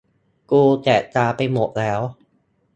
[0.51, 1.99] กูแสบตาไปหมดแล้ว